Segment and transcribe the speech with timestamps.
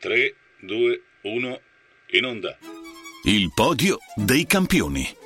[0.00, 1.60] 3, 2, 1,
[2.12, 2.56] in onda.
[3.24, 5.16] Il podio dei campioni.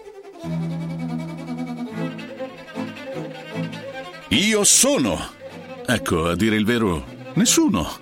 [4.28, 5.30] Io sono.
[5.86, 7.04] Ecco, a dire il vero,
[7.34, 7.98] nessuno.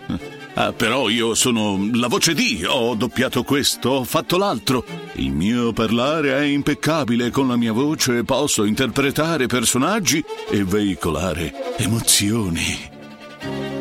[0.54, 4.84] Ah, però io sono la voce di, ho doppiato questo, ho fatto l'altro.
[5.14, 12.90] Il mio parlare è impeccabile, con la mia voce posso interpretare personaggi e veicolare emozioni.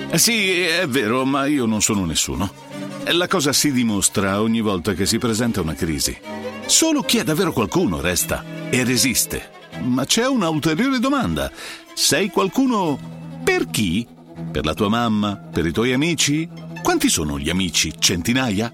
[0.10, 2.69] Eh sì, è vero, ma io non sono nessuno.
[3.12, 6.16] La cosa si dimostra ogni volta che si presenta una crisi.
[6.68, 9.50] Solo chi è davvero qualcuno resta e resiste.
[9.82, 11.52] Ma c'è una ulteriore domanda.
[11.96, 13.00] Sei qualcuno
[13.44, 14.08] per chi?
[14.52, 15.38] Per la tua mamma?
[15.38, 16.48] Per i tuoi amici?
[16.84, 17.92] Quanti sono gli amici?
[17.98, 18.72] Centinaia?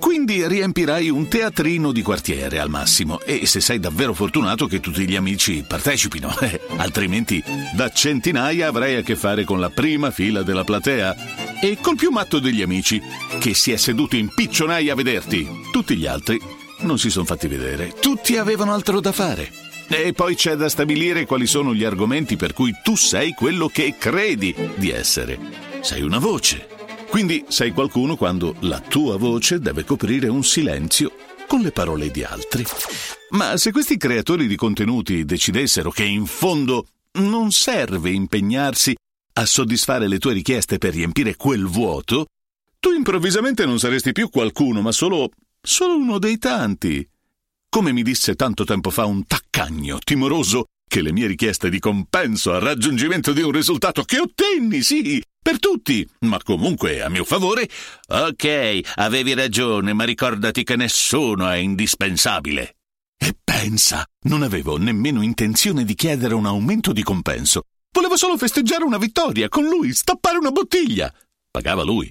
[0.00, 5.06] Quindi riempirai un teatrino di quartiere al massimo e se sei davvero fortunato che tutti
[5.06, 7.42] gli amici partecipino, eh, altrimenti
[7.74, 11.14] da centinaia avrai a che fare con la prima fila della platea
[11.60, 13.00] e col più matto degli amici
[13.38, 15.46] che si è seduto in piccionaia a vederti.
[15.70, 16.40] Tutti gli altri
[16.80, 19.52] non si sono fatti vedere, tutti avevano altro da fare.
[19.86, 23.96] E poi c'è da stabilire quali sono gli argomenti per cui tu sei quello che
[23.98, 25.38] credi di essere.
[25.82, 26.69] Sei una voce
[27.10, 31.12] quindi sei qualcuno quando la tua voce deve coprire un silenzio
[31.48, 32.64] con le parole di altri.
[33.30, 38.94] Ma se questi creatori di contenuti decidessero che in fondo non serve impegnarsi
[39.34, 42.26] a soddisfare le tue richieste per riempire quel vuoto,
[42.78, 47.06] tu improvvisamente non saresti più qualcuno, ma solo, solo uno dei tanti.
[47.68, 52.52] Come mi disse tanto tempo fa un taccagno timoroso che le mie richieste di compenso
[52.52, 57.68] al raggiungimento di un risultato che ottenni, sì, per tutti, ma comunque a mio favore.
[58.08, 62.74] Ok, avevi ragione, ma ricordati che nessuno è indispensabile.
[63.16, 67.62] E pensa, non avevo nemmeno intenzione di chiedere un aumento di compenso.
[67.92, 71.14] Volevo solo festeggiare una vittoria con lui, stappare una bottiglia.
[71.52, 72.08] Pagava lui.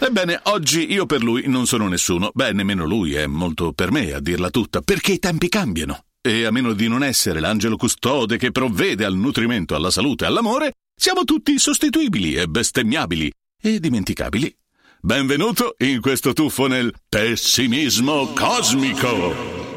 [0.00, 2.30] Ebbene, oggi io per lui non sono nessuno.
[2.34, 6.02] Beh, nemmeno lui è molto per me, a dirla tutta, perché i tempi cambiano.
[6.20, 10.26] E a meno di non essere l'angelo custode che provvede al nutrimento, alla salute e
[10.26, 14.54] all'amore, siamo tutti sostituibili e bestemmiabili e dimenticabili.
[15.00, 19.76] Benvenuto in questo tuffo nel pessimismo cosmico.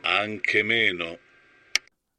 [0.00, 1.18] Anche meno.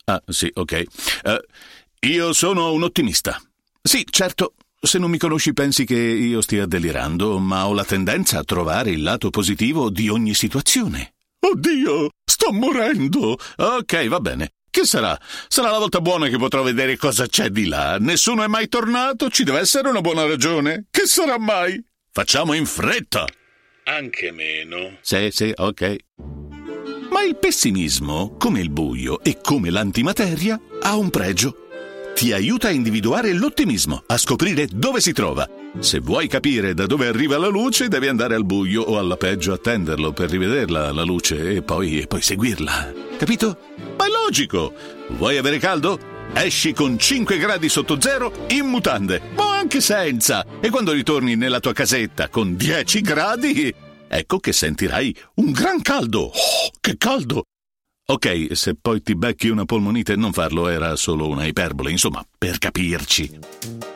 [0.05, 0.83] Ah, sì, ok.
[1.23, 3.41] Uh, io sono un ottimista.
[3.81, 8.37] Sì, certo, se non mi conosci pensi che io stia delirando, ma ho la tendenza
[8.37, 11.14] a trovare il lato positivo di ogni situazione.
[11.51, 13.37] Oddio, sto morendo.
[13.57, 14.49] Ok, va bene.
[14.69, 15.17] Che sarà?
[15.47, 17.97] Sarà la volta buona che potrò vedere cosa c'è di là.
[17.99, 20.87] Nessuno è mai tornato, ci deve essere una buona ragione.
[20.89, 21.81] Che sarà mai?
[22.11, 23.25] Facciamo in fretta.
[23.85, 24.97] Anche meno.
[25.01, 25.95] Sì, sì, ok.
[27.11, 31.59] Ma il pessimismo, come il buio e come l'antimateria, ha un pregio
[32.15, 35.45] ti aiuta a individuare l'ottimismo, a scoprire dove si trova.
[35.79, 39.53] Se vuoi capire da dove arriva la luce, devi andare al buio o alla peggio
[39.53, 42.93] attenderlo per rivederla la luce e poi, e poi seguirla.
[43.17, 43.57] Capito?
[43.97, 44.73] Ma è logico!
[45.09, 45.99] Vuoi avere caldo?
[46.33, 50.45] Esci con 5 gradi sotto zero in mutande, o anche senza.
[50.59, 53.73] E quando ritorni nella tua casetta con 10 gradi,
[54.07, 56.21] ecco che sentirai un gran caldo.
[56.21, 57.43] Oh, che caldo!
[58.07, 62.59] Ok, se poi ti becchi una polmonite, non farlo era solo una iperbole, insomma, per
[62.59, 63.94] capirci.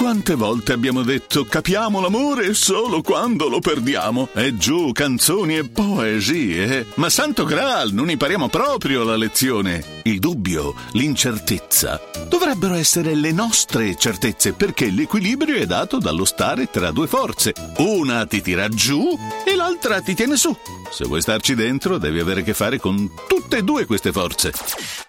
[0.00, 4.30] Quante volte abbiamo detto capiamo l'amore solo quando lo perdiamo?
[4.32, 6.86] E giù canzoni e poesie.
[6.94, 10.00] Ma santo Graal, non impariamo proprio la lezione.
[10.04, 12.00] Il dubbio, l'incertezza
[12.30, 17.52] dovrebbero essere le nostre certezze perché l'equilibrio è dato dallo stare tra due forze.
[17.76, 19.06] Una ti tira giù
[19.44, 20.56] e l'altra ti tiene su.
[20.90, 24.50] Se vuoi starci dentro devi avere a che fare con tutte e due queste forze.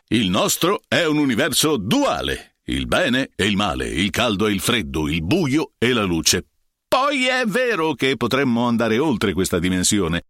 [0.10, 4.60] Il nostro è un universo duale il bene e il male, il caldo e il
[4.60, 6.46] freddo, il buio e la luce.
[6.88, 10.26] Poi è vero che potremmo andare oltre questa dimensione,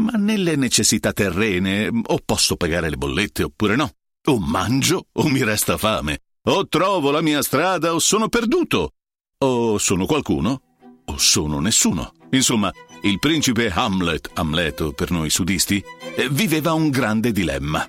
[0.00, 3.90] ma nelle necessità terrene o posso pagare le bollette oppure no.
[4.28, 6.20] O mangio o mi resta fame.
[6.48, 8.94] O trovo la mia strada o sono perduto.
[9.38, 10.62] O sono qualcuno
[11.04, 12.12] o sono nessuno.
[12.30, 12.72] Insomma,
[13.02, 15.82] il principe Hamlet, Amleto per noi sudisti,
[16.30, 17.88] viveva un grande dilemma.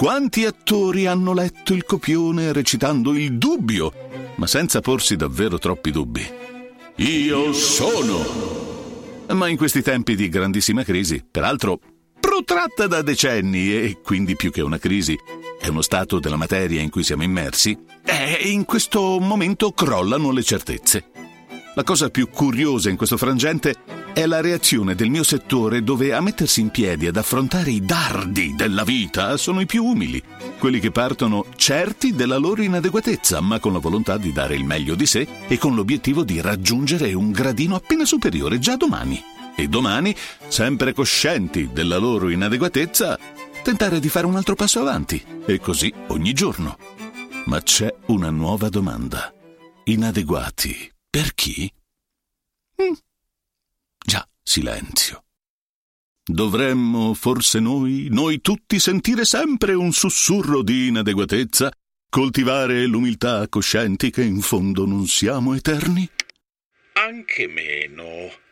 [0.00, 3.92] Quanti attori hanno letto il copione recitando il dubbio,
[4.36, 6.26] ma senza porsi davvero troppi dubbi?
[6.96, 8.24] Io sono!
[9.28, 11.78] Ma in questi tempi di grandissima crisi, peraltro
[12.18, 15.14] protratta da decenni e quindi più che una crisi,
[15.60, 20.42] è uno stato della materia in cui siamo immersi, e in questo momento crollano le
[20.42, 21.10] certezze.
[21.74, 23.74] La cosa più curiosa in questo frangente
[24.12, 28.54] è la reazione del mio settore dove a mettersi in piedi ad affrontare i dardi
[28.54, 30.22] della vita sono i più umili,
[30.58, 34.94] quelli che partono certi della loro inadeguatezza, ma con la volontà di dare il meglio
[34.94, 39.22] di sé e con l'obiettivo di raggiungere un gradino appena superiore già domani.
[39.56, 40.14] E domani,
[40.48, 43.18] sempre coscienti della loro inadeguatezza,
[43.62, 45.22] tentare di fare un altro passo avanti.
[45.44, 46.78] E così ogni giorno.
[47.46, 49.32] Ma c'è una nuova domanda.
[49.84, 51.70] Inadeguati per chi?
[52.80, 52.92] Mm.
[54.50, 55.22] Silenzio.
[56.24, 61.70] Dovremmo, forse noi, noi tutti, sentire sempre un sussurro di inadeguatezza,
[62.10, 66.08] coltivare l'umiltà coscienti che in fondo non siamo eterni?
[66.94, 68.04] Anche meno.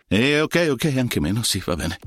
[0.07, 1.99] Eh, ok, ok, anche meno, sì, va bene.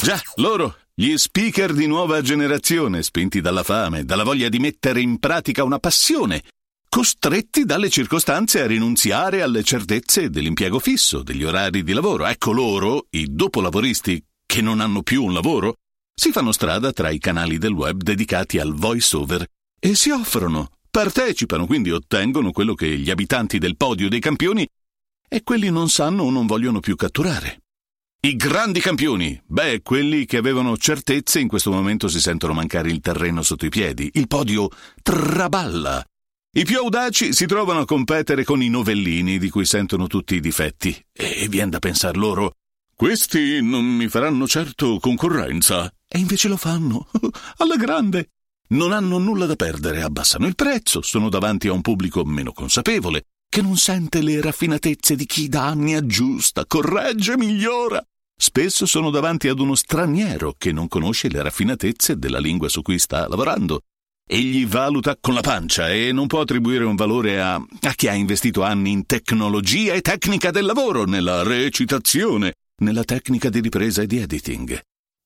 [0.00, 5.18] Già, loro, gli speaker di nuova generazione, spinti dalla fame, dalla voglia di mettere in
[5.18, 6.44] pratica una passione,
[6.94, 12.26] costretti dalle circostanze a rinunziare alle certezze dell'impiego fisso, degli orari di lavoro.
[12.26, 15.76] Ecco loro, i dopolavoristi che non hanno più un lavoro,
[16.14, 19.46] si fanno strada tra i canali del web dedicati al voice over
[19.80, 24.68] e si offrono, partecipano, quindi ottengono quello che gli abitanti del podio dei campioni
[25.26, 27.62] e quelli non sanno o non vogliono più catturare.
[28.20, 33.00] I grandi campioni, beh, quelli che avevano certezze in questo momento si sentono mancare il
[33.00, 34.10] terreno sotto i piedi.
[34.12, 34.68] Il podio
[35.00, 36.04] traballa
[36.54, 40.40] i più audaci si trovano a competere con i novellini di cui sentono tutti i
[40.40, 42.54] difetti e vien da pensar loro
[43.02, 45.92] questi non mi faranno certo concorrenza.
[46.06, 47.08] E invece lo fanno,
[47.58, 48.30] alla grande.
[48.68, 53.24] Non hanno nulla da perdere, abbassano il prezzo, sono davanti a un pubblico meno consapevole,
[53.48, 58.00] che non sente le raffinatezze di chi da anni aggiusta, corregge, migliora.
[58.36, 63.00] Spesso sono davanti ad uno straniero che non conosce le raffinatezze della lingua su cui
[63.00, 63.82] sta lavorando
[64.24, 68.14] Egli valuta con la pancia e non può attribuire un valore a, a chi ha
[68.14, 74.06] investito anni in tecnologia e tecnica del lavoro, nella recitazione, nella tecnica di ripresa e
[74.06, 74.80] di editing.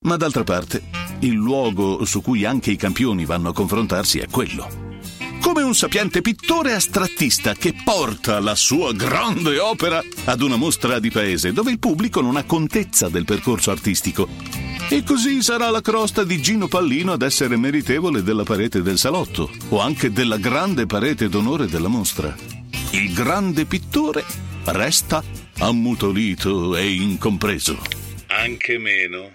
[0.06, 0.82] Ma d'altra parte,
[1.20, 4.84] il luogo su cui anche i campioni vanno a confrontarsi è quello.
[5.40, 11.10] Come un sapiente pittore astrattista che porta la sua grande opera ad una mostra di
[11.10, 16.23] paese dove il pubblico non ha contezza del percorso artistico e così sarà la crosta
[16.23, 21.29] di Gino Pallino ad essere meritevole della parete del salotto, o anche della grande parete
[21.29, 22.35] d'onore della mostra.
[22.93, 24.25] Il grande pittore
[24.65, 25.23] resta
[25.59, 27.79] ammutolito e incompreso.
[28.29, 29.31] Anche meno.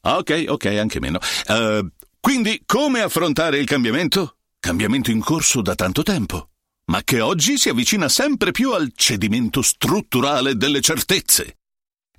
[0.00, 1.18] Ok, ok, anche meno.
[1.46, 1.88] Uh,
[2.20, 4.36] quindi, come affrontare il cambiamento?
[4.58, 6.50] Cambiamento in corso da tanto tempo,
[6.86, 11.58] ma che oggi si avvicina sempre più al cedimento strutturale delle certezze.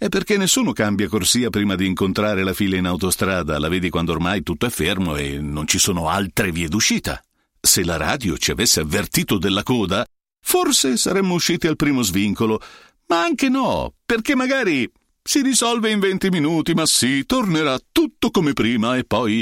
[0.04, 4.12] È perché nessuno cambia corsia prima di incontrare la fila in autostrada, la vedi quando
[4.12, 7.24] ormai tutto è fermo e non ci sono altre vie d'uscita.
[7.58, 10.06] Se la radio ci avesse avvertito della coda,
[10.42, 12.62] forse saremmo usciti al primo svincolo,
[13.08, 14.92] ma anche no, perché magari
[15.24, 19.42] si risolve in 20 minuti, ma sì, tornerà tutto come prima e poi...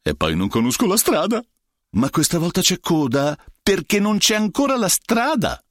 [0.00, 1.44] e poi non conosco la strada.
[1.90, 5.62] Ma questa volta c'è coda perché non c'è ancora la strada.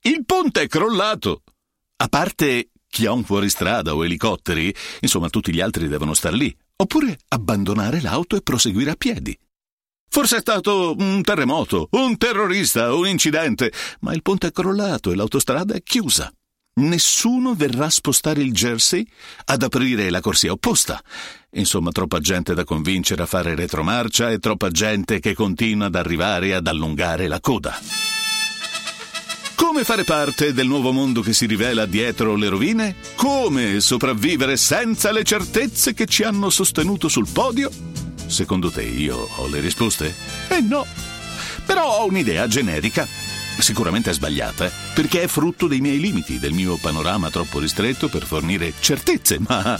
[0.00, 1.42] Il ponte è crollato.
[1.96, 6.54] A parte chi ha un fuoristrada o elicotteri, insomma tutti gli altri devono star lì,
[6.76, 9.38] oppure abbandonare l'auto e proseguire a piedi.
[10.10, 15.14] Forse è stato un terremoto, un terrorista, un incidente, ma il ponte è crollato e
[15.14, 16.32] l'autostrada è chiusa.
[16.78, 19.06] Nessuno verrà a spostare il Jersey
[19.46, 21.02] ad aprire la corsia opposta.
[21.52, 26.54] Insomma, troppa gente da convincere a fare retromarcia e troppa gente che continua ad arrivare
[26.54, 27.76] ad allungare la coda.
[29.58, 32.94] Come fare parte del nuovo mondo che si rivela dietro le rovine?
[33.16, 37.68] Come sopravvivere senza le certezze che ci hanno sostenuto sul podio?
[38.26, 40.14] Secondo te io ho le risposte?
[40.46, 40.86] Eh no.
[41.66, 43.04] Però ho un'idea generica
[43.58, 48.72] Sicuramente sbagliata, perché è frutto dei miei limiti, del mio panorama troppo ristretto per fornire
[48.78, 49.76] certezze, ma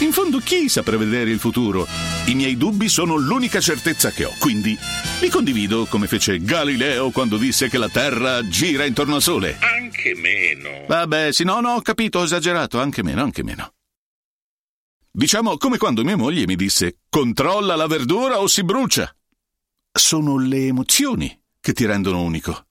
[0.00, 1.86] in fondo chi sa prevedere il futuro?
[2.26, 4.76] I miei dubbi sono l'unica certezza che ho, quindi
[5.20, 9.56] li condivido come fece Galileo quando disse che la Terra gira intorno al Sole.
[9.60, 10.84] Anche meno.
[10.86, 13.72] Vabbè, sì, no, no, ho capito, ho esagerato, anche meno, anche meno.
[15.10, 19.12] Diciamo come quando mia moglie mi disse controlla la verdura o si brucia.
[19.90, 22.66] Sono le emozioni che ti rendono unico.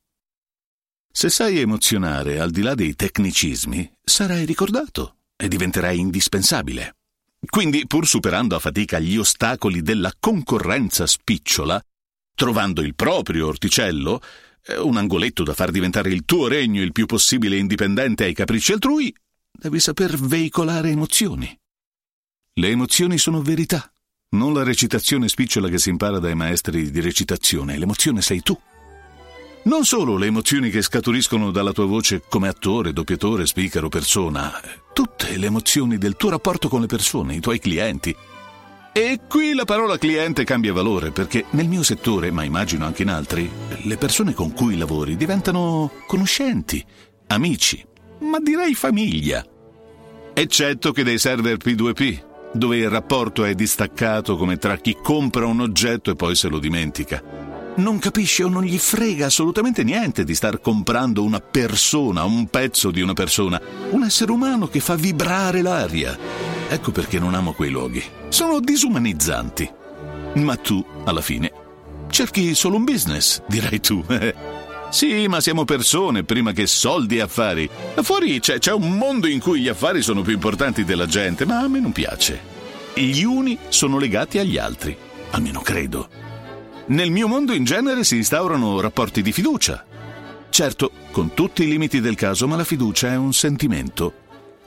[1.12, 6.97] Se sai emozionare al di là dei tecnicismi, sarai ricordato e diventerai indispensabile.
[7.46, 11.82] Quindi, pur superando a fatica gli ostacoli della concorrenza spicciola,
[12.36, 14.22] trovando il proprio orticello,
[14.66, 18.74] eh, un angoletto da far diventare il tuo regno il più possibile indipendente ai capricci
[18.74, 19.14] altrui,
[19.52, 21.58] devi saper veicolare emozioni.
[22.54, 23.92] Le emozioni sono verità,
[24.30, 27.78] non la recitazione spicciola che si impara dai maestri di recitazione.
[27.78, 28.60] L'emozione sei tu.
[29.64, 34.54] Non solo le emozioni che scaturiscono dalla tua voce come attore, doppiatore, speaker o persona,
[34.94, 38.16] tutte le emozioni del tuo rapporto con le persone, i tuoi clienti.
[38.94, 43.10] E qui la parola cliente cambia valore perché nel mio settore, ma immagino anche in
[43.10, 43.50] altri,
[43.84, 46.84] le persone con cui lavori diventano conoscenti,
[47.28, 47.86] amici,
[48.22, 49.46] ma direi famiglia.
[50.34, 55.60] Eccetto che dei server P2P, dove il rapporto è distaccato come tra chi compra un
[55.60, 57.47] oggetto e poi se lo dimentica
[57.78, 62.92] non capisce o non gli frega assolutamente niente di star comprando una persona, un pezzo
[62.92, 66.18] di una persona, un essere umano che fa vibrare l'aria.
[66.70, 68.04] Ecco perché non amo quei luoghi.
[68.30, 69.72] Sono disumanizzanti.
[70.36, 71.52] Ma tu, alla fine,
[72.10, 74.04] cerchi solo un business, direi tu.
[74.90, 77.70] sì, ma siamo persone prima che soldi e affari.
[78.02, 81.60] Fuori c'è, c'è un mondo in cui gli affari sono più importanti della gente, ma
[81.60, 82.56] a me non piace.
[82.96, 84.98] Gli uni sono legati agli altri,
[85.32, 86.27] almeno credo.
[86.88, 89.86] Nel mio mondo in genere si instaurano rapporti di fiducia.
[90.50, 94.14] Certo, con tutti i limiti del caso, ma la fiducia è un sentimento.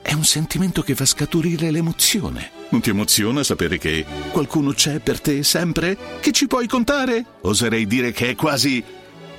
[0.02, 2.50] È un sentimento che fa scaturire l'emozione.
[2.68, 5.96] Non ti emoziona sapere che qualcuno c'è per te sempre?
[6.20, 7.24] Che ci puoi contare?
[7.40, 8.84] Oserei dire che è quasi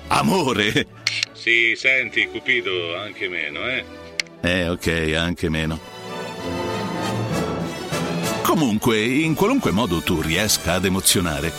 [0.07, 0.87] amore.
[1.33, 3.85] Sì, senti, Cupido, anche meno, eh?
[4.41, 5.79] Eh, ok, anche meno.
[8.41, 11.53] Comunque, in qualunque modo tu riesca ad emozionare,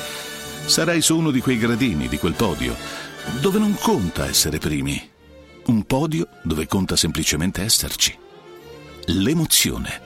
[0.66, 2.76] sarai su uno di quei gradini, di quel podio,
[3.40, 5.10] dove non conta essere primi.
[5.66, 8.16] Un podio dove conta semplicemente esserci.
[9.06, 10.00] L'emozione.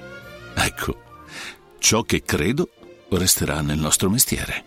[0.54, 1.00] Ecco,
[1.78, 2.68] ciò che credo
[3.10, 4.65] resterà nel nostro mestiere.